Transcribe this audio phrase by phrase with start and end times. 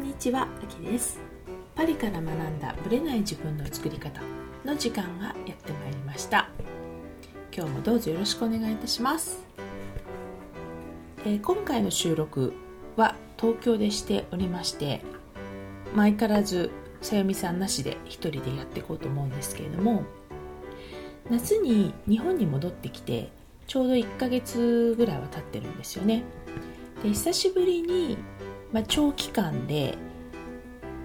[0.00, 1.20] んにちは、あきです。
[1.74, 4.22] パリから学んだブレない自分の作り方
[4.64, 6.48] の時間がやってまいりました。
[7.54, 9.44] 今日もどうぞよろしくお願いいたします、
[11.24, 12.54] えー、今回の収録
[12.96, 15.02] は東京でしておりまして
[15.96, 16.70] 相変わらず
[17.02, 20.04] さゆみさんなしで一人でやっていこうと思うんですけれども
[21.28, 23.32] 夏に日本に戻ってきて
[23.66, 26.22] ちょうど1ヶ月ぐらいは経ってるんですよね。
[27.02, 28.16] で久しぶりに
[28.72, 29.96] まあ、長期間で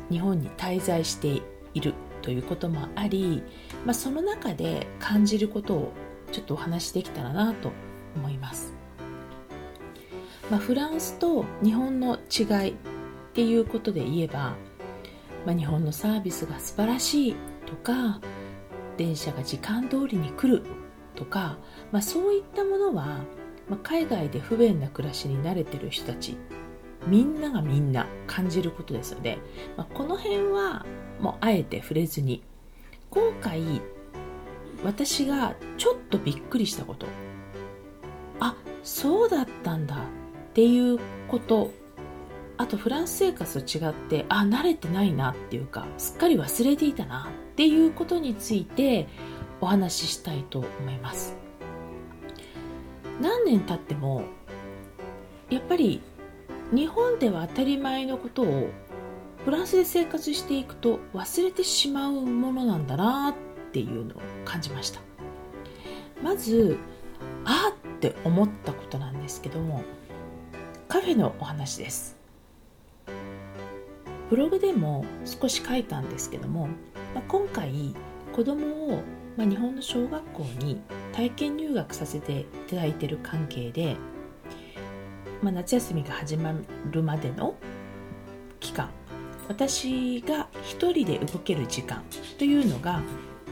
[0.10, 1.42] 日本に滞在して
[1.74, 3.44] いるということもあり、
[3.86, 5.94] まあ、その中で感じることを
[6.32, 7.72] ちょっとお話しできたらなと
[8.16, 8.74] 思います、
[10.50, 12.76] まあ、フランスと日本の違いっ
[13.34, 14.55] ていうことで言えば、
[15.46, 18.20] まあ、日本のサービスが素晴らしいとか
[18.98, 20.63] 電車が時間通りに来る
[21.16, 21.58] とか、
[21.91, 23.20] まあ、そういったものは、
[23.70, 26.38] まあ、海外で不便な暮らしに慣れてる人たち
[27.08, 29.38] みんながみんな感じることですので、
[29.78, 30.86] まあ、この辺は
[31.20, 32.44] もうあえて触れずに
[33.10, 33.82] 今回
[34.84, 37.08] 私がちょっとびっくりしたこと。
[38.40, 40.00] あそうだったんだっ
[40.54, 41.72] ていうこと。
[42.58, 49.10] あとフランス生活と違ってあ慣れてないなっていうかすっかり忘れていたなっていうことについて
[49.60, 51.36] お話ししたいと思います。
[53.22, 54.24] 何年経っても
[55.50, 56.02] やっぱり
[56.76, 58.68] 日本では当たり前のことを
[59.45, 63.35] フランスで生活していくと忘れてしまうものなんだなっ
[63.71, 65.00] ていうのを感じました。
[66.22, 66.78] まず
[67.46, 69.84] あって思ったことなんですけども
[70.88, 72.18] カフェのお話です。
[74.29, 76.68] ブログでも少し書いたんですけども、
[77.13, 77.96] まあ、今回
[78.34, 79.03] 子供を、
[79.38, 80.81] まあ、日本の小学校に
[81.13, 83.96] 体験入学させていただいている関係で
[85.46, 86.56] まあ、夏休みが始ま
[86.90, 87.54] るまでの
[88.60, 88.90] 期間
[89.48, 92.04] 私が一人で動ける時間
[92.40, 93.04] というのが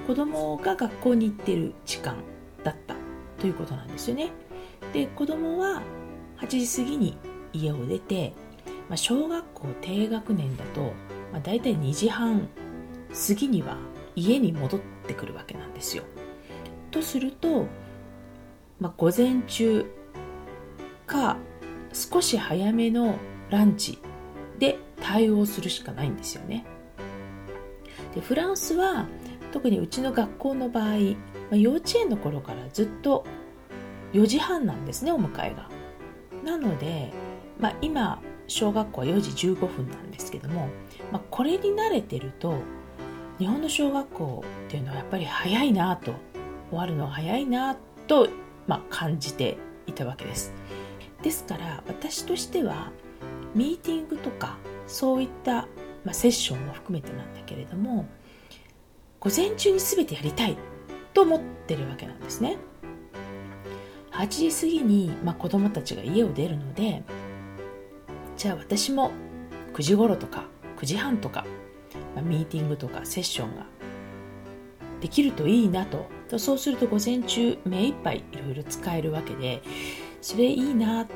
[0.08, 2.16] 子供が学校に行ってる時間
[2.64, 2.96] だった
[3.40, 4.32] ということなんですよね。
[4.92, 5.84] で子供は
[6.38, 7.16] 8時過ぎに
[7.54, 8.34] 家を出て、
[8.90, 10.94] まあ、小学校低学年だと、
[11.32, 12.48] まあ、大体2時半
[13.28, 13.78] 過ぎには
[14.16, 16.06] 家に戻ってくるわけなんですよ。
[16.90, 17.68] とすると、
[18.80, 19.86] まあ、午前中
[21.06, 21.38] か
[21.94, 23.16] 少し早めの
[23.50, 24.00] ランチ
[24.60, 26.66] で対応するしかないんですよね。
[28.16, 29.08] でフランスは
[29.52, 30.96] 特にうちの学校の場合、ま
[31.54, 33.26] あ、幼稚園の頃からずっと
[34.14, 35.70] 4時半なんですねお迎えが。
[36.44, 37.12] なので、
[37.60, 40.68] まあ、今小学校は4時15分なんですけども、
[41.12, 42.56] まあ、これに慣れてると
[43.40, 46.14] 日本の小学校っていうのはやっぱり早いなと
[46.70, 47.76] 終わるのが早いな
[48.08, 48.28] と、
[48.68, 50.54] まあ、感じていたわけです。
[51.24, 52.92] ですから私としては
[53.56, 55.68] ミーティングとかそういった、
[56.04, 58.06] まあ、セッションも含めてなんだけれども
[59.20, 60.58] 午前中に全てやりたい
[61.14, 62.58] と思ってるわけなんですね。
[64.12, 67.04] 8時過ぎに、まあ、子供たちが家を出るので
[68.38, 69.12] じゃあ私も
[69.74, 70.46] 9時頃とか
[70.78, 71.46] 9時半とか、
[72.14, 73.66] まあ、ミーティングとかセッションが
[75.02, 76.12] できるといいなと。
[76.40, 79.62] そうすると午前中目いっぱいいろいろ使えるわけで
[80.24, 81.08] それいいなっ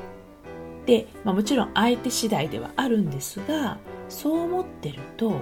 [0.84, 3.78] て、まあ、もちろん相手次第ではあるんですが
[4.10, 5.40] そう思ってると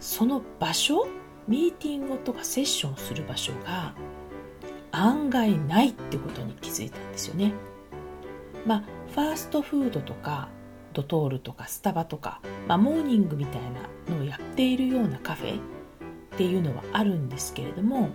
[0.00, 1.06] その場所
[1.46, 3.94] ミーティングとかセッションする場所が
[4.90, 7.52] 案外ないってことに気づいたんですよね。
[8.66, 8.84] まあ、
[9.14, 10.48] ファーストフードとか
[10.92, 13.62] ドトールとかスタバとか、まあ、モーニングみたい
[14.08, 15.60] なのをやっているようなカフェっ
[16.36, 18.08] ていうのはあるんですけれども、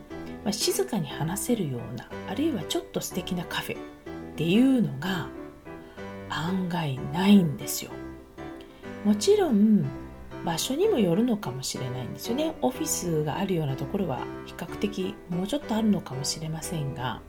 [0.44, 3.95] まあ、静かに話せるようなあるいはちょっと素敵なカフェ
[4.36, 5.30] っていうのが
[6.30, 7.92] 案外ないんですよ。
[9.06, 9.86] もちろん
[10.44, 12.54] 場所にもよるのかもしれないんですよね。
[12.62, 17.22] オフィスがあるようなところは比較的もうちょっとあるのかもしれませんが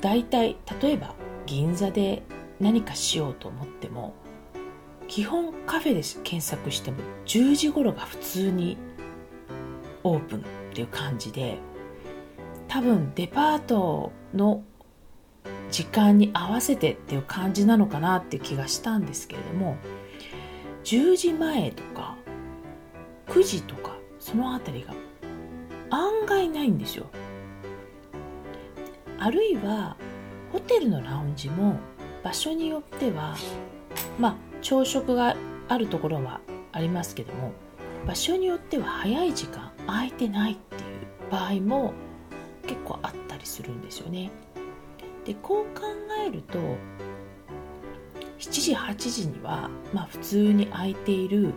[0.00, 1.16] 大体例えば
[1.46, 2.22] 銀座で
[2.60, 4.14] 何かしようと思っても
[5.08, 6.98] 基本カフェで検索しても。
[7.26, 8.76] 10時頃が普通に
[10.04, 10.42] オープンっ
[10.72, 11.58] ていう感じで
[12.68, 14.62] 多分デパートの
[15.70, 19.76] 時間に合わせてっていう感じなのかなっていう気がしたんですけれども
[20.84, 22.16] 10時前とか
[23.28, 24.94] 9時とかその辺りが
[25.90, 27.06] 案外ないんですよ
[29.18, 29.96] あるいは
[30.52, 31.78] ホテルのラウンジも
[32.24, 33.36] 場所によっては
[34.18, 35.36] まあ朝食が
[35.68, 36.40] あるところは
[36.72, 37.52] ありますけども
[38.06, 41.92] 場所によっては早い時間空いてないっていう場合も
[42.66, 44.30] 結構あったりするんですよね。
[45.30, 45.86] でこう考
[46.26, 46.58] えると
[48.40, 51.54] 7時8時には、まあ、普通に空いている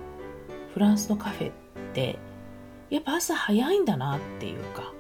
[0.75, 1.53] フランスのカフェっ
[1.95, 2.19] て
[2.91, 4.93] やっぱ朝早いんだなっていうか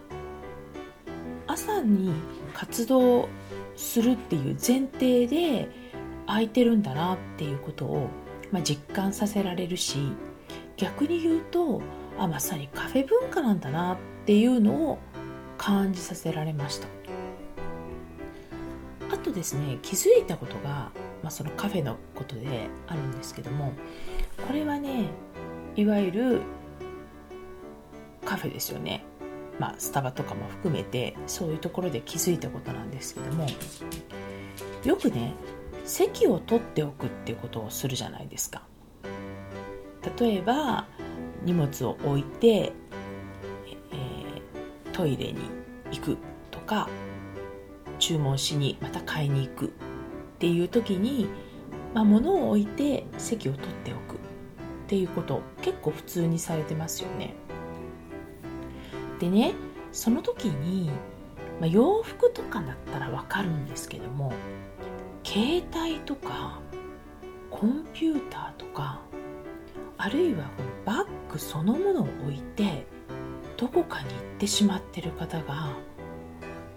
[1.45, 2.13] 朝に
[2.55, 3.29] 活動
[3.75, 5.69] するっていう前提で
[6.25, 8.09] 空いてるんだなっていうことを、
[8.51, 9.99] まあ、実感させられるし
[10.77, 11.79] 逆に言うと
[12.17, 14.99] あまさにカフェ文化なんだなっていうのを
[15.59, 17.02] 感じさせられました。
[19.33, 20.91] ですね気づいたことが、
[21.21, 23.73] まあ、そのカフェのことであるんですけども
[24.47, 25.05] これはね
[25.75, 26.41] いわゆる
[28.25, 29.03] カフェですよね。
[29.59, 33.45] まあスタバとかも含めてそういうところで気づいたことなんですけども
[34.83, 35.33] よくね
[35.85, 38.63] 席を取っておくっていうことをするじゃないですか。
[40.19, 40.87] 例えば
[41.43, 45.39] 荷物を置いて、えー、トイレに
[45.91, 46.17] 行く
[46.51, 46.89] とか
[48.03, 49.69] 注文しにまた買いに行くっ
[50.37, 51.29] ていう時に、
[51.93, 54.19] まあ、物を置いて席を取っておくっ
[54.87, 57.33] ていうこと結構普通にされてますよね。
[59.21, 59.53] でね
[59.93, 60.91] その時に、
[61.61, 64.33] まあ、洋服とかだったらわかるんですけども
[65.23, 66.59] 携帯とか
[67.49, 68.99] コンピューターとか
[69.97, 72.85] あるいはこのバッグそのものを置いて
[73.55, 75.69] どこかに行ってしまってる方が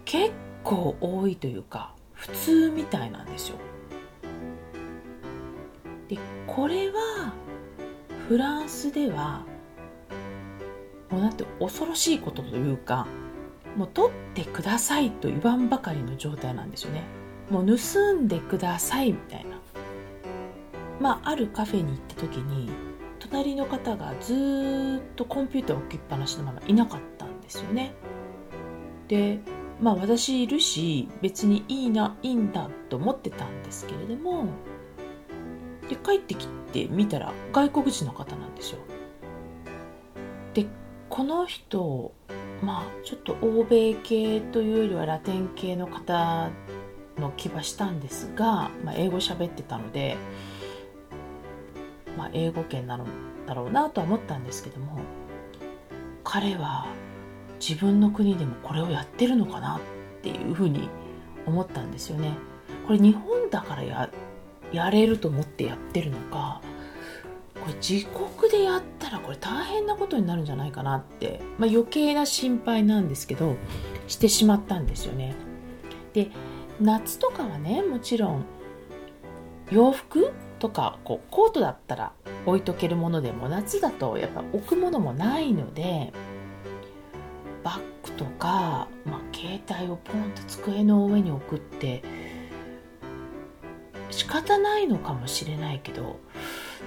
[0.05, 0.33] 結
[0.67, 3.57] 構多いというか普通みたいなんですよ。
[6.09, 7.33] でこれは
[8.29, 9.45] フランスでは
[11.11, 13.07] もうだって恐ろしいことというか
[13.77, 17.03] もう取ってくださいと言わんばかりの状態なんですよね。
[17.51, 19.61] もう盗んでくださいみたいな。
[20.99, 22.71] まああるカフェに行った時に
[23.21, 27.95] 隣の方がずっとコンピューター置きっぱなしのままいなかったんですよね。
[29.07, 29.39] で
[29.81, 34.47] まあ私いるし別にいいないいんだと思ってたんですけれども
[35.89, 38.79] で帰ってきて見たら外国人の方なんですよ。
[40.55, 40.67] で
[41.09, 42.13] この人
[42.63, 46.51] まあちょっと欧米系というよりはラテン系の方
[47.19, 50.17] の気はしたんですが、まあ、英語喋ってたので
[52.17, 53.07] まあ、英語圏なの
[53.47, 54.99] だろうなとは思ったんですけども
[56.25, 56.87] 彼は
[57.61, 59.81] 自分の国でもこれをやってるのかなっ
[60.23, 60.89] ていうふうに
[61.47, 62.33] 思ったんですよね。
[62.87, 64.11] これ日本だからや
[64.73, 66.61] やれると思ってやってるのか
[67.55, 73.57] これ自国でやったらこれ大変なことになるんじゃないかなって、まあ、余計な心配なんですけど
[74.09, 75.35] してしまったんですよね。
[76.13, 76.31] で
[76.81, 78.45] 夏とかはねもちろん
[79.71, 82.13] 洋服とかこうコートだったら
[82.45, 86.13] 置いとけるものでも夏だとやっぱ置くものもないので
[87.67, 92.05] バッグとか、まあ、携帯をポンと机の上に置くって
[94.11, 96.21] 仕方ないのかもしれないけど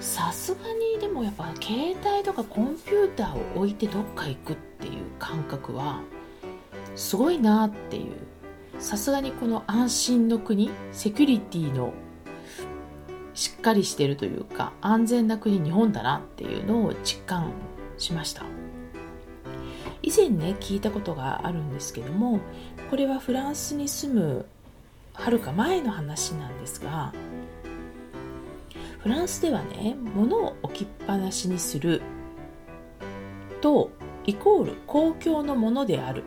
[0.00, 6.00] さすがにでもやっぱ携帯とかコンピューターを置いてどっか行くっていう感覚は
[6.96, 8.30] すごいなっていう。
[8.80, 11.92] さすがにこの安心の国セキュリティの
[13.34, 17.52] しっかりしてるというか安全な国日本だなっていうのを実感
[17.98, 18.44] しました。
[20.10, 22.40] 以前ね聞いたことがあるんですけども
[22.90, 24.46] これはフランスに住む
[25.14, 27.12] はるか前の話なんですが
[28.98, 32.02] フランスではね物を置きっぱなしにする
[33.60, 33.92] と
[34.26, 36.24] イコール公共のものである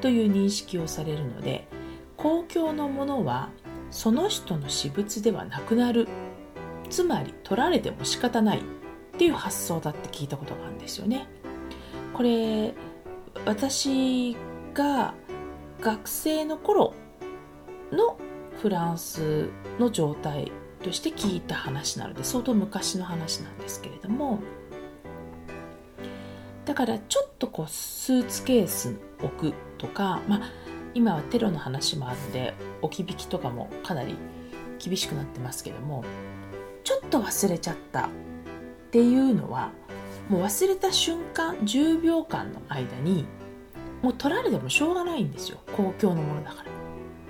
[0.00, 1.66] という認識をされるので
[2.16, 3.48] 公共のものは
[3.90, 6.06] その人の私物ではなくなる。
[6.88, 8.62] つまり取られても仕方ないっ
[9.16, 11.26] ていう発想だって聞いたことがあるんですよね。
[12.12, 12.74] これ
[13.44, 14.36] 私
[14.74, 15.14] が
[15.80, 16.94] 学生の頃
[17.90, 18.16] の
[18.60, 19.48] フランス
[19.78, 24.38] の状態として聞いた話なので相当昔の話なんですけれども
[26.64, 30.40] だからちょっとこうスーツケース置くとかまあ
[30.94, 34.16] 今はテロの話もあるので置き引きとかもかなり
[34.78, 36.04] 厳しくなってますけども
[36.84, 38.08] ちょっと忘れちゃったっ
[38.90, 39.72] ていうのは
[40.32, 43.26] もう忘れた瞬間10秒間の間に
[44.00, 45.58] もう取られてもしょうがないんですよ。
[45.76, 46.70] 公共のものだから。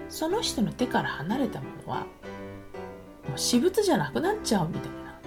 [0.09, 2.07] その人の手から離れたものはもう
[3.37, 5.21] 私物じゃなくなっちゃうみたいな。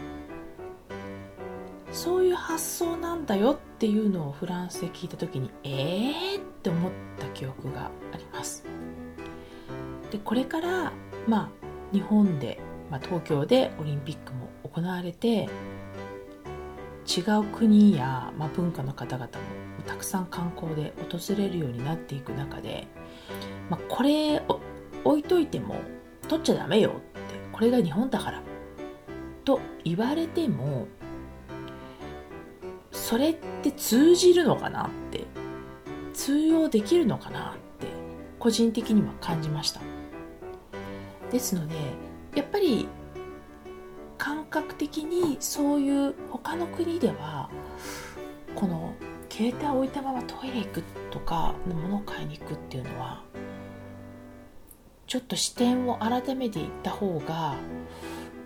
[1.91, 8.63] そういう発想なんだよっていうのをフランスで聞いた時にえーって思った記憶があります。
[10.11, 10.93] でこれから
[11.27, 11.49] まあ
[11.91, 12.57] 日本で、
[12.89, 15.49] まあ、東京でオリンピックも行われて
[17.05, 19.31] 違う国や、まあ、文化の方々も
[19.85, 22.87] たくさん観光で訪れるようになっていく中で、
[23.69, 24.41] まあ、これ
[25.03, 25.81] 置いといても
[26.27, 26.99] 取っちゃダメよって
[27.51, 28.41] これが日本だから
[29.43, 30.87] と言われても
[32.91, 35.25] それって通じるのかなって
[36.13, 37.87] 通用できるのかなって
[38.39, 39.81] 個人的には感じました。
[41.31, 41.75] ですので
[42.35, 42.87] やっぱり
[44.55, 47.49] 覚的にそういう他の国では
[48.55, 48.93] この
[49.29, 53.21] 携帯を置いたままトイレ行くとかのものを買いに行くっていうのは
[55.07, 57.55] ちょっと視点を改めていった方が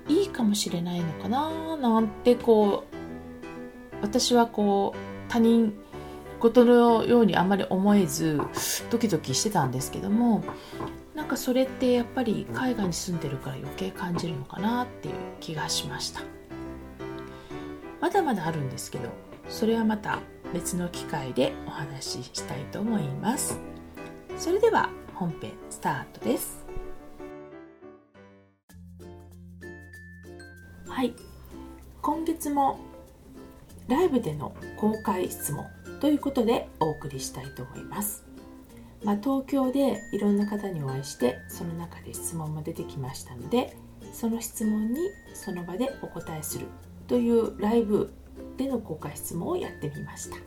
[0.07, 2.95] いいかもしれないのかななんてこう
[4.01, 5.73] 私はこう他人
[6.39, 8.41] 事のようにあんまり思えず
[8.89, 10.43] ドキドキしてたんですけども
[11.19, 16.21] なんかそれってやっぱり海外に住んでるから余計感じるのかなっていう気がしました。
[17.99, 19.09] まだまだあるんですけど
[19.49, 20.19] それはまた
[20.53, 23.59] 別の機会でお話ししたいと思います。
[24.37, 26.65] それでは本編スタートです。
[30.87, 31.13] はい。
[32.01, 32.79] 今月も
[33.89, 35.65] ライブでの公開質問
[35.99, 38.28] ということでお送りしたいと思います。
[39.03, 43.75] まあ、東京でいろんな方にお会いしてその中で質問も出てきましたので
[44.11, 44.99] その質問に
[45.33, 46.65] その場でお答えする
[47.07, 48.13] というライブ
[48.57, 50.37] での公開質問をやってみました。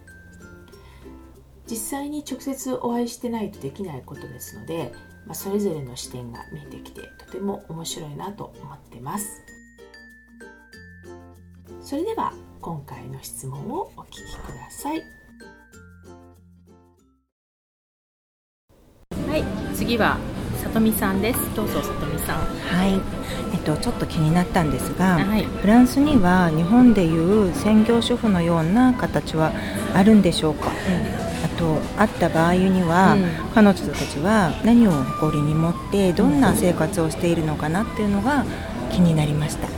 [1.67, 4.93] 実際に直接お会いしてないとできないことですので、
[5.27, 9.43] まあ、それぞれの視点が見えてきてとても面白いなと思ってます。
[11.81, 15.22] それでは今回の質問をお聞きください。
[19.75, 20.19] 次は
[20.63, 21.55] さとみさんです。
[21.57, 22.39] どうぞさとみさん。
[22.39, 23.01] はい。
[23.53, 29.53] えっとちょっと気になったんですが、はい、フランスには日本でいう専業主婦のような形は
[29.95, 30.73] あるんでしょうか、うん。
[31.45, 33.25] あとあった場合には、うん、
[33.55, 38.45] 彼女たちは何を誇りに持ってどんな生活をしているのかなっていうのが
[38.91, 39.69] 気になりました。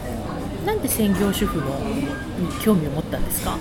[0.66, 2.06] なんで専業主婦のに
[2.62, 3.58] 興味を持ったんですか？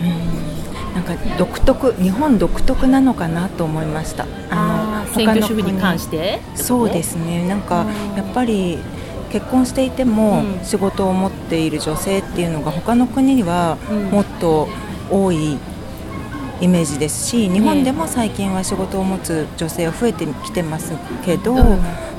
[0.00, 0.94] うん。
[0.94, 4.26] なんか独特日本独特なのかなと思いました。
[4.48, 4.73] あの
[5.14, 6.40] 専業主婦に関して？
[6.54, 7.46] そうですね。
[7.48, 8.78] なんかやっぱり
[9.30, 13.76] 結婚していても仕事を持っている女性っていうのが他の国には
[14.10, 14.68] もっと
[15.10, 15.58] 多い
[16.60, 20.92] イメージですし日本でも最近は仕事を持つ女性は増えてきてます
[21.24, 21.56] けど、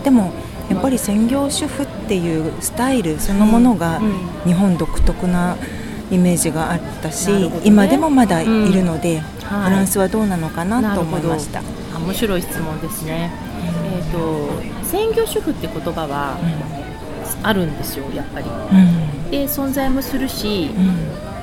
[0.04, 0.34] でも
[0.70, 4.02] やっぱり専業主婦っていうスタイルそのものが
[4.46, 5.56] 日本独特な
[6.12, 11.62] イメージがあったし、ね、今でもまだいるので、フランスはどうなのかなと思いました
[12.00, 13.32] 面白い質問ですね、
[13.96, 16.38] えーと、専業主婦って言葉は
[17.44, 20.70] あるんですよやっぱり、うん、で存在もするし、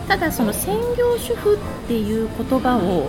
[0.09, 3.09] ただその専業主婦っていう言葉を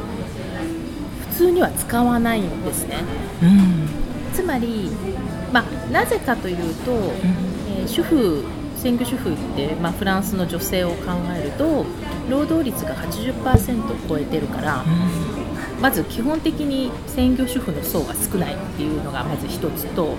[1.32, 2.98] 普通には使わないんですね、
[4.34, 4.92] つまり
[5.54, 6.92] まあ、なぜかというと、
[7.70, 8.44] えー、主婦
[8.76, 11.86] 専業主婦って、まあ、フランスの女性を考えると
[12.30, 14.84] 労働率が80%を超えてるから、
[15.84, 20.16] まず基本的に専業主婦の層が少ないっていうのがまず一つと、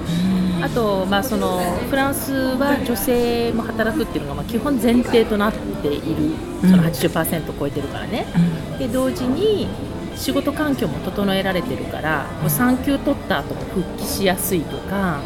[0.60, 5.52] あと、まあ、そのフランスは女性も働くっていうのがまあ基本前提となっ
[5.82, 6.32] ている。
[6.60, 8.26] その80%を超えてるからね。
[8.78, 9.66] で同時に
[10.16, 15.20] 仕事環境も整えられてるからこう産休取った後も復帰しやすいとか、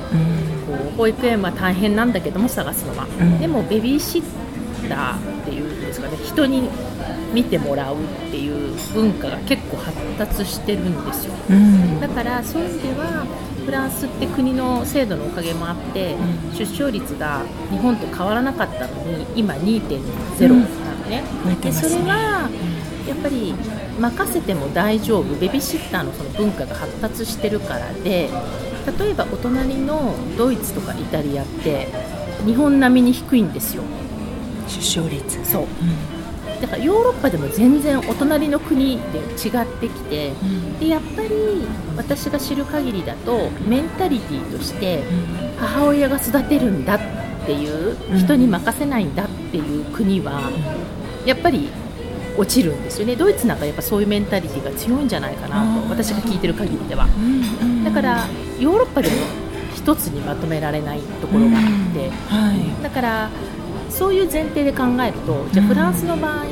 [0.67, 3.07] こう保育園は大変なんだけども探すのは、
[3.41, 4.23] でもベビーシッ
[4.89, 5.79] ターっていうん。
[5.89, 6.69] ですかね人に
[7.33, 7.99] 見てもらうっ
[8.31, 11.35] ていう文化が結構発達してるんですよ、
[12.01, 13.27] だからそういう意味では
[13.65, 16.17] フランスって国の制度のおかげもあって、
[16.57, 20.65] 出生率が日本と変わらなかったのに今2.0なの
[21.09, 21.23] ね、
[21.63, 22.51] でそれは
[23.07, 23.55] やっぱり
[23.99, 28.29] 任せても大丈夫ベビーシッターのその文化が発達してるからで
[28.99, 31.89] 例えばお隣のドイツとかイタリアって
[32.45, 33.83] 日本並みに低いんですよ
[34.69, 35.45] 出生率。
[35.45, 41.29] そう、うん、だからヨーロッパでも全然お隣の国で違ってきて、うん、でやっぱり
[41.97, 45.03] 私が知る限りだとメンタリティーとして
[45.59, 47.01] 母親が育てるんだっ
[47.47, 50.51] ていう人に任せないんだっていう国は
[51.25, 51.69] やっぱり
[52.37, 53.17] 落ちるんですよね。
[53.17, 57.09] ドイツなんかやっぱそういうメンタリティーが強いんじゃないかなと私が聞いてる限りでは、
[57.85, 58.27] だから
[58.61, 59.17] ヨーロッパでも
[59.75, 63.31] 一つにまとめられないところがあって、はい、だから
[63.99, 66.45] そういう前提で考えるとじゃあフランスの場合、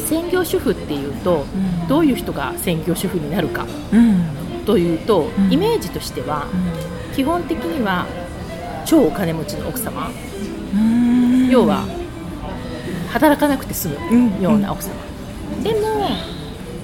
[0.00, 1.46] 専業主婦っていうと、
[1.88, 3.64] どういう人が専業主婦になるか、
[4.66, 6.48] というと、イメージとしては、
[7.14, 8.06] 基本的には
[8.84, 10.10] 超お金持ちの奥様、
[11.48, 11.84] 要は
[13.12, 14.90] 働かなくて済むような奥様、
[15.56, 16.08] うん、でも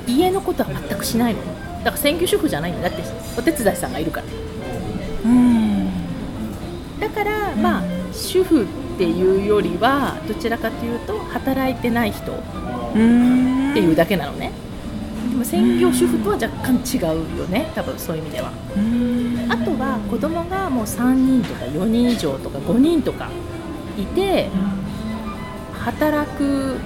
[0.06, 1.40] 家のことは全くしないの。
[1.78, 2.88] だから専業主婦じゃないんだ。
[2.88, 3.02] って
[3.36, 4.26] お手伝いさんがいるから、
[5.24, 5.90] うん、
[7.00, 12.42] だから、まあ主婦っていうよりはどちらかというと働いてない人っ
[12.94, 14.52] ていうだけなのね。
[15.30, 18.52] でも専業主婦とは若干違うよね多分そういう意味では。
[19.50, 23.30] あとは子供がもう3人とか4人以上とか5人とか
[23.98, 24.48] いて
[25.74, 26.76] 働く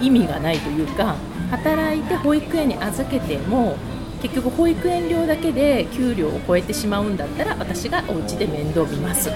[0.00, 1.16] 意味がないというか
[1.50, 3.76] 働いて保育園に預けても
[4.22, 9.30] 結局保育園料だけで給料を超えてしまうんだったら私がお家で面倒見ます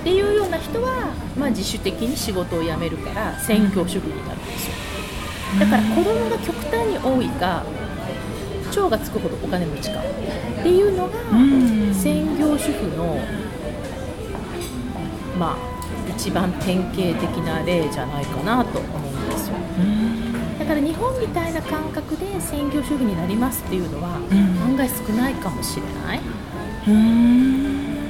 [0.00, 4.74] っていうような人は、まあ、自主的に仕事を辞めるから専業主婦になるんですよ。
[5.60, 7.64] だから子供が極端に多いか
[8.72, 10.00] 長がつくほどお金持ちか。
[10.00, 11.12] っていうのが
[11.94, 13.18] 専業主婦の
[15.38, 15.56] まあ
[16.16, 19.56] 一番典型的な例じゃないかなと思うんですよ。
[20.58, 24.16] だから日本みたいな感覚で専業主婦になりますっていうのは
[24.64, 26.20] 案外少ないかもしれない。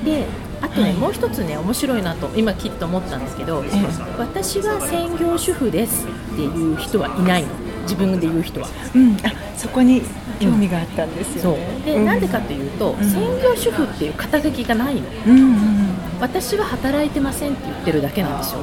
[0.05, 0.27] で
[0.63, 3.65] あとね、はい、もう一つね面白いなと今きっと思ったんですけど、
[4.19, 7.49] 私は専業主婦ですっていう人はいないの。
[7.83, 10.03] 自分で言う人は、うん、あそこに
[10.39, 11.85] 興味があったんですよ、ね、そう。
[11.85, 15.89] で、うん、なんでかというと、うん、専業主婦っていう肩書きがないの、うんうん、
[16.21, 18.61] 私は働いてませんって言ってるだけなんですよ、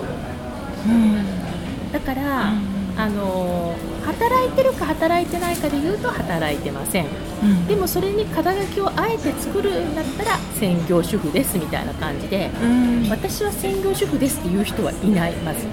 [0.88, 2.54] うん、だから、
[2.96, 3.76] あの
[4.08, 7.08] 働いてるか働いてないかで言うと働いてません、
[7.44, 15.68] うん、でもそれに肩書きをあえて作るんだったら専業主婦ですみたいな感じで、うん、私は専業主婦ですっていう人はいないまず、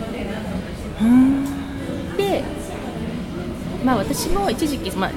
[1.01, 2.43] うん、で
[3.85, 5.11] まあ、私も一時期、まあ、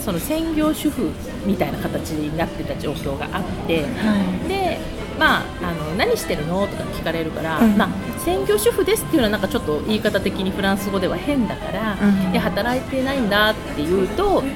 [0.00, 1.12] その専業主婦
[1.46, 4.80] みたいな形になってた状況があって、はい、で
[5.18, 6.66] まあ、あの何してるの？
[6.66, 7.88] とか聞かれるから、うん、まあ、
[8.20, 14.46] 専業主婦ですっていうのはなんかちょっと言い方的にフランス語では変だから、うん、いや働いてないんだって言うと、うん、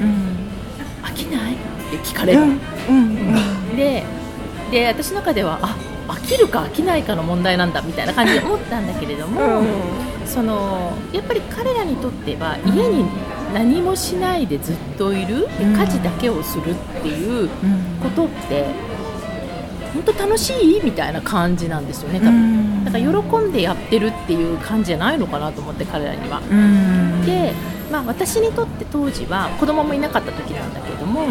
[1.03, 1.57] 飽きないっ
[1.91, 2.41] て聞かれる、
[3.77, 4.05] で
[4.71, 5.77] で私の中ではあ
[6.09, 9.63] 飽きるか飽きないかの問題なんだみたいな感じで思ったんだけれども、
[10.27, 13.05] そのやっぱり彼らにとっては家に
[13.53, 17.49] 何もしないでずっといる、家事だけをするっていう
[18.03, 18.67] ことって、
[19.95, 22.85] 本当楽しいみたいな感じなんですよね多分。
[22.85, 26.41] だから喜んでやってるっていう感じじゃないのかなと思って彼らには。
[27.25, 27.53] で、
[27.91, 31.29] まあ、私にとって当時は子供もいなかった時なんだけども、はい、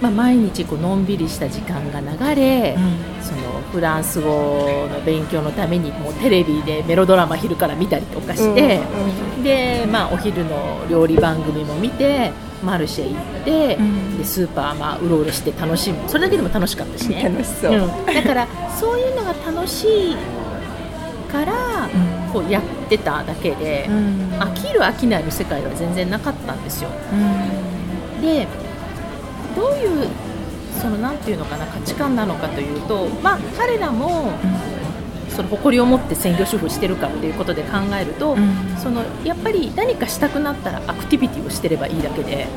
[0.00, 8.80] まあ、毎日こうのんびりした時間が流れ、うん、そのフランス語の勉強のためにもうテレビでメロドラマ昼から見たりとかして、
[9.36, 16.08] うん、で、まあ、お昼の料理番組も見てマルシェ行って、うん、でスーパーまあうろうろして楽しむ。
[16.08, 17.22] それだけでも楽しかったしね。
[17.22, 20.16] 楽しそう、うん、だからそういうのが楽しい
[21.30, 21.52] から、
[22.32, 23.86] こうやってただけで、
[24.38, 26.88] 飽きる飽きないの世界は全然なかったんですよ、
[28.22, 28.46] で
[29.54, 30.08] どういう
[30.80, 34.32] そのなんていうのかな価値観なのかというと、まあ、彼らも、
[35.38, 42.48] その誇りを持って専業主婦してるかっていうことで考えると、うん、そのやっぱり何かしたくなったらアクティビティをしてればいいだけで、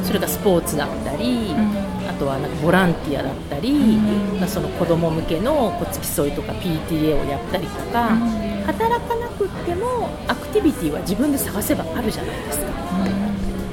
[0.00, 3.74] うん、それがスポーツだったり、うん、あとはなんかボランティアだったり、
[4.40, 8.08] まあ、その子供向けのこう付き添いとか PTA をやったりとか、
[8.64, 12.66] 働かなくってもアクティビティは自分で探せばあるじゃないですか。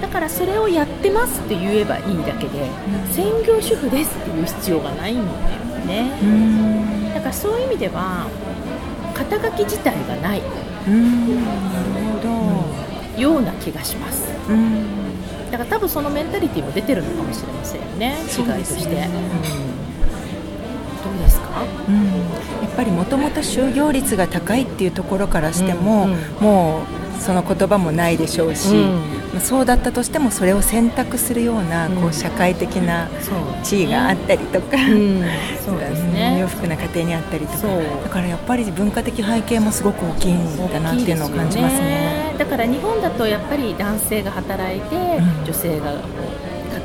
[0.02, 2.70] だからそれをやってますって言えばいいだけで、
[3.14, 6.98] 専業主婦ですっていう必要がないんだよね。
[7.14, 8.28] だからそういう意味では
[9.18, 10.42] 肩書き自体がない。
[10.88, 11.54] うんな
[11.84, 12.20] るほ
[13.16, 14.28] ど、ような気がします。
[14.50, 14.86] うん。
[15.52, 18.16] だから多分そのメンタリティも出てるのかもしれませんよね。
[18.38, 18.96] 違いとして。
[18.96, 19.10] ね、
[21.04, 22.12] どうですか、うん、や
[22.68, 26.82] っぱりもともと就業率が高いっていうところからしても、うんうん、も
[27.18, 29.02] うその言葉もないでしょうし、うん、
[29.42, 33.08] そうだったとしてもそれを選択するような、こう社会的な
[33.64, 34.78] 地位があったりとか、
[35.66, 36.38] そうですね。
[36.40, 37.68] 裕福な家庭にあったりとか。
[38.04, 44.96] だからやっぱり文化的背景もすごく大きいんだなっていうのを感じますね、ね、だから日本だとやっぱり男性が働いて、
[45.46, 45.92] 女性が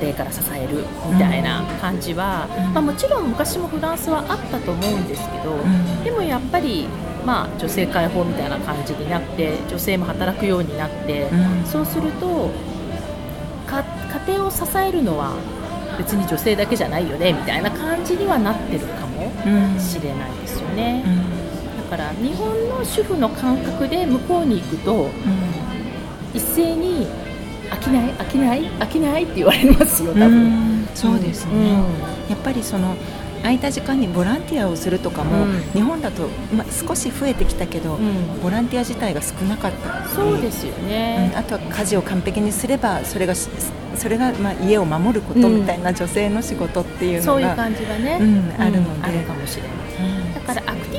[0.00, 5.56] 家庭から支えるみたいな感じは、まあ、もちろん昔もフランスはあったと思うんですけど、
[6.04, 6.88] でもやっぱり
[7.24, 12.50] まあ、女性解放みたいな感じになって女性も働くようになって、うん、そうすると
[13.66, 13.84] 家
[14.34, 15.32] 庭を支えるのは
[15.98, 19.30] 別に女性だけじゃないよねみたいな感じにはなってるかも
[19.78, 25.10] しれないですよね、うん、だから日本の主婦の感覚で向こうに行くと、うん、
[26.34, 27.06] 一斉に
[27.70, 31.72] 飽きない飽きない飽きないって言われますよ多分、そうですね、
[32.28, 32.94] やっぱりその
[33.42, 40.08] 空いた時間にボランティアをするとかも、うん、日本だと、ま、少し増えてきたけど、うん、ボランティア自体が少なかった。
[40.08, 48.14] そうですよね、うん、あとは家事を完璧にすればそれがそれが、まあ、家を守ることみたいな女性の仕事っていうのが、そういう感じがね、
[48.58, 49.72] あるので、あるかもしれない、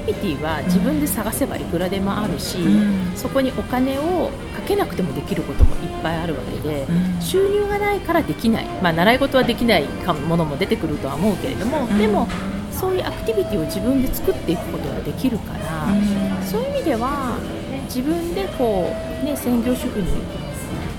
[0.04, 9.86] ィティビティは自分で探せばいくらでもあるし、うん、そこにお金をかけなくてもできることもいっぱいあるわけで、うん、収入がないからできない、まあ、習い事はできない
[10.28, 12.28] ものも出てくるとは思うけれども、うん、でも
[12.72, 15.88] そういうアクティビティを自分で作っていくことができるから、
[16.44, 17.38] そういう意味では
[17.86, 20.08] 自分でこう、ね、専業主婦に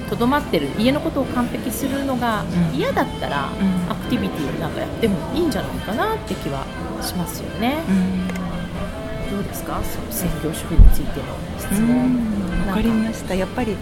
[0.08, 3.48] とどまってる家のことを完璧するのが嫌だったら、
[3.88, 6.64] アクティビティをなんかやってもいいんじゃないかなって気は
[7.02, 7.78] しますよね。
[9.34, 9.82] どうですか？
[9.82, 11.26] その専業主婦についての
[11.58, 12.68] 質問。
[12.68, 13.34] わかりました。
[13.34, 13.76] やっぱり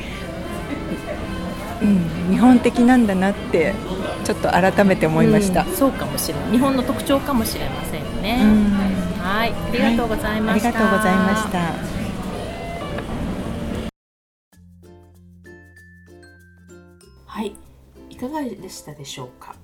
[1.82, 3.74] うん、日本的なんだなって
[4.24, 6.52] ちょっと改めて思いました、うん、そうかもしれない。
[6.52, 8.38] 日本の特徴かもしれませんね、
[9.18, 9.52] はい。
[9.52, 11.58] ありがとうございました、はい、ありがとうございました。
[17.26, 17.52] はい。
[18.10, 19.56] いかがでしたでしょうか？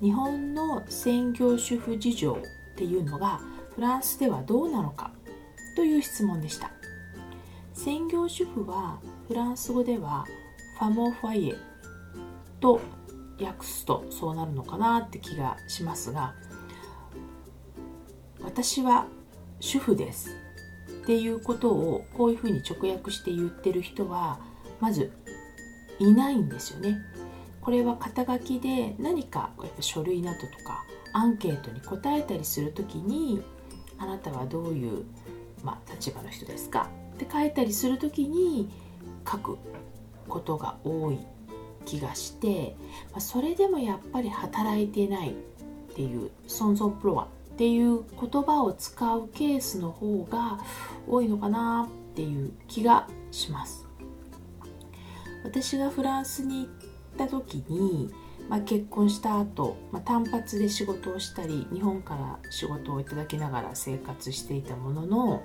[0.00, 3.40] 日本の専業主婦事情っていうのが
[3.76, 5.12] フランスではどうなのか？
[5.74, 6.70] という質問でした
[7.74, 10.24] 専業主婦はフランス語では
[10.78, 11.54] ファモファイエ
[12.60, 12.80] と
[13.40, 16.34] 訳すとそうなるのかなって気がしますが
[18.42, 19.06] 私は
[19.60, 20.30] 主婦です
[21.02, 24.38] っていうことをこういうふうに直訳して言ってる人は
[24.80, 25.12] まず
[25.98, 26.98] いないんですよね。
[27.60, 33.40] これは肩書きで何かやっぱ書類などとかアンケートに答えたりする時に
[33.98, 35.04] あなたはどういう、
[35.62, 36.88] まあ、立場の人ですか？
[37.14, 38.68] って書いたりする時に
[39.30, 39.58] 書く
[40.28, 41.18] ことが多い
[41.84, 42.76] 気がして、
[43.10, 45.34] まあ、それでもやっぱり働いてないっ
[45.94, 50.58] ていう存続プロアっていう言葉を使うケースの方が
[51.06, 53.86] 多いのかなっていう気がします。
[55.44, 56.68] 私がフランスに行っ
[57.18, 58.10] た時に、
[58.48, 65.42] まあ、結婚した後、まあ単発で仕事をしたり日本から仕事をいただきながら生活していたものの、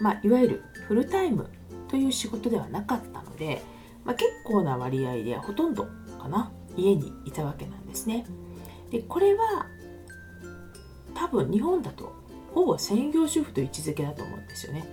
[0.00, 1.48] まあ、いわゆるフルタイム
[1.88, 3.62] という仕事ではなかったので、
[4.04, 5.86] まあ、結構な割合でほとんど
[6.20, 8.26] かな家にいたわけなんですね。
[8.90, 9.66] でこれは
[11.14, 12.12] 多分日本だと
[12.52, 14.84] ほぼ専業主婦と位置づけだと思うんですよね。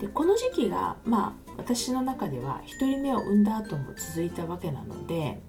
[0.00, 5.40] でこの時期がまあ私の中では1人目を産んだ後も続いたわけなので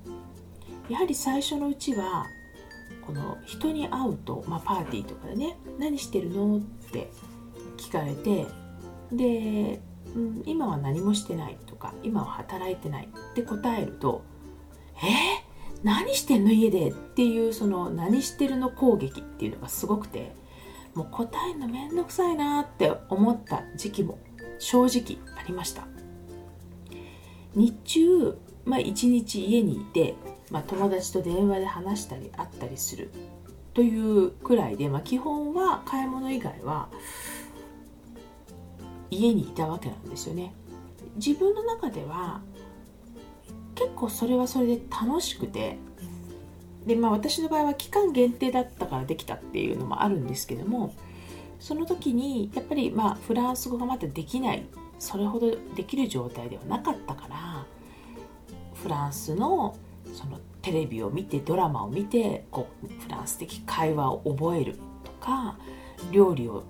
[0.89, 2.25] やはり最初のうちは
[3.05, 6.59] この人に会うと、まあ、パーティーとかでね「何してるの?」っ
[6.91, 7.09] て
[7.77, 8.47] 聞かれて
[9.11, 9.81] で、
[10.15, 14.23] うん、今は何もしてないとか今は働いてないって答えると
[14.97, 20.35] 「えー、何してんの家で?」っていうその「何してるの攻撃」っていうのがすごくて
[20.93, 24.17] もう答えるのめんどくさいなって思った時期も
[24.59, 25.87] 正直ありました
[27.57, 30.13] 日中、まあ、一日家にいて、
[30.51, 33.09] まあ、友達と電話で話したり会ったりする
[33.73, 36.87] というくらいで、まあ、基本は買い物以外は
[39.09, 40.53] 家にいたわけなんですよね。
[41.15, 42.41] 自分の中では
[43.73, 45.77] 結構それはそれで楽しくて
[46.85, 50.93] でまあ私の場合は期間限定だったからできたっていうのもあるんですけども
[51.59, 54.63] その時にやっぱりまあフランス語がまだできない
[54.99, 57.65] それほどできる状態ではなかったから
[58.73, 59.75] フランスの
[60.13, 65.57] そのテレビを見てドラマを見てこうフランス的会話を覚えるとか
[66.11, 66.63] 料理を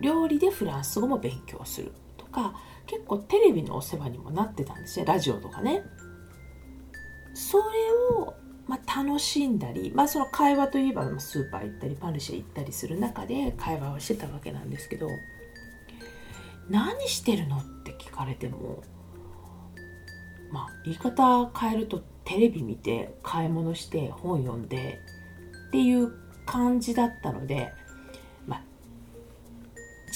[0.00, 2.54] 料理でフランス語も勉強するとか
[2.86, 5.84] 結構テレビのお世話にもなってたんですねラジオとかね。
[7.34, 7.64] それ
[8.16, 8.34] を、
[8.66, 15.08] まあ、楽しんだり、まあ、その会話といえばスーパー行ったりパルシェ行ったりする中で会話をしてたわけなんですけど
[16.70, 17.58] 何してるの？
[17.58, 18.82] って聞かれても
[20.50, 25.00] まあ言い方変えるとテレビ見て買い物して本読んで
[25.68, 26.12] っていう
[26.46, 27.72] 感じだったので、
[28.46, 28.62] まあ、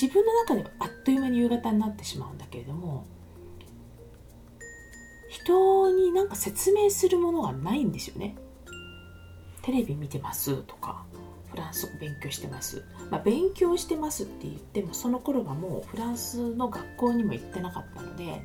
[0.01, 3.07] 自分の中ではあっという間に夕方になってしまうんだけれども
[5.31, 8.37] 人になんか説明するものがないんですよね。
[9.63, 11.06] テレビ見てますとか
[11.57, 18.43] フランス語勉強してます、まあ、勉強してますって言ってもその頃はもうフランスの学校にも行ってなかったので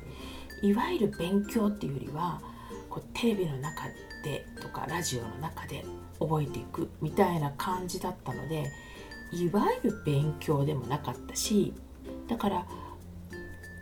[0.62, 2.40] いわゆる勉強っていうよりは
[2.88, 3.84] こうテレビの中
[4.24, 5.84] でとかラジオの中で
[6.18, 8.70] 覚えていくみたいな感じだったので
[9.32, 11.74] いわゆる勉強でもなかったし
[12.28, 12.66] だから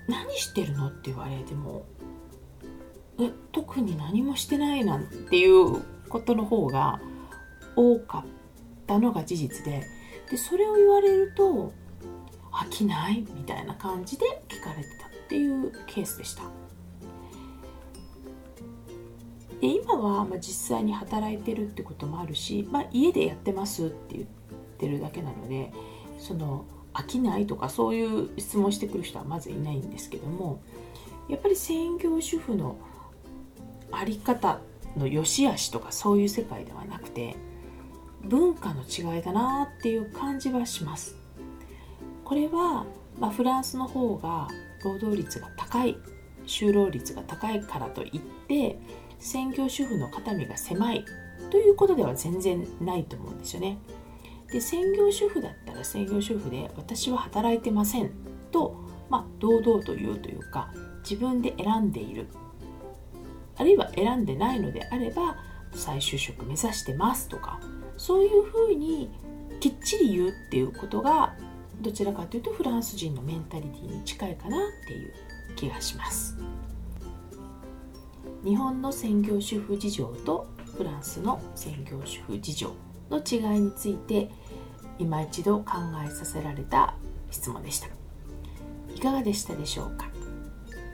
[0.09, 1.87] 何してるのって言われても
[3.21, 7.01] え特に何もしてないなんていうことの方が
[7.77, 8.40] 多かっ
[8.91, 9.87] たのが事実で
[10.29, 11.73] でそれを言われると
[12.53, 16.43] 飽きないみたいな感じで聞かれてたっていうケースでした。
[19.61, 24.27] で今はま実際に働いてるってこともあるし、まあ、家でやってますって言っ
[24.79, 25.71] てるだけなので
[26.19, 30.63] その飽きないとかそういう質問してくる人はまずいないんですけども
[31.29, 32.79] やっぱり専業主婦の
[33.93, 34.61] 在り方
[34.97, 37.37] の良し悪しとかそういう世界ではなくて
[38.25, 41.17] 文化の違いだなっていう感じはします。
[42.25, 42.85] これは、
[43.19, 44.49] まあ、フランスの方が
[44.85, 45.97] 労働率が高い
[46.47, 48.79] 就労率が高いからといって
[49.19, 51.05] 専業主婦の肩身が狭い
[51.51, 53.79] ということでは全然ないと思うんですよね。
[54.51, 58.11] で専業主婦だったら専業主婦で私は働いてません
[58.51, 58.77] と、
[59.09, 62.27] まあ、堂々と言うというか自分で選んでいる
[63.57, 65.37] あるいは選んでないのであれば
[65.73, 67.61] 再就職目指してますとか
[68.01, 69.11] そういうふうに
[69.61, 71.37] きっちり言うっていうことが
[71.83, 75.13] どちらかというとフランス人のメンタリティに近いかなっていう
[75.55, 76.39] 気がします。
[78.43, 80.47] 日本の専業主婦事情と
[80.79, 82.75] フランスの専業主婦事情
[83.11, 84.31] の違いについて
[84.99, 86.95] 今一度考えさせられた
[87.31, 87.89] 質問でした。
[88.97, 90.09] いかがでしたでしょうか？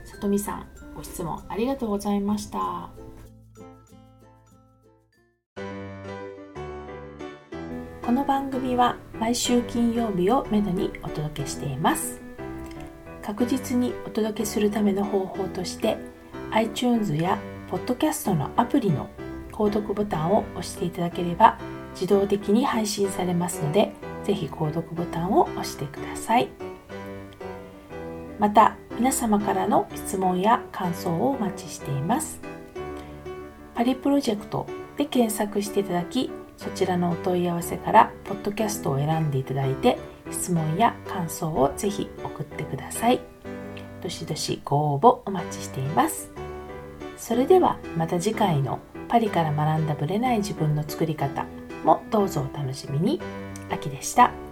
[0.03, 2.89] さとみさんご質問ありがとうございました。
[8.07, 12.21] この番組は毎週金曜日をめどにお届けしています。
[13.21, 15.97] 確実にお届けするための方法として
[16.51, 17.37] iTunes や
[17.69, 19.09] Podcast のアプリの
[19.51, 21.59] 購読ボタンを押していただければ
[21.95, 23.91] 自動的に配信されますので
[24.23, 26.47] ぜひ購読ボタンを押してください。
[28.39, 32.39] また皆様からの質問や感想をお待ちしています。
[33.75, 34.65] パリプロジェクト
[34.95, 39.97] で検索していただきそちらのお問い合わせからポッドキャストを選んでいただいて
[40.31, 43.21] 質問や感想をぜひ送ってください
[44.01, 46.31] どしどしご応募お待ちしています
[47.15, 51.45] それではまた次回のパリから学んだぶれない自分の作り方
[51.83, 53.21] もどうぞお楽しみに。
[53.69, 54.46] 秋でした。